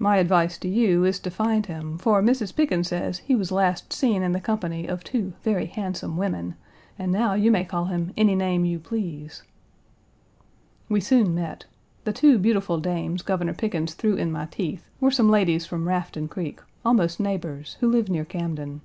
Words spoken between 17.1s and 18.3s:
neighbors, who live near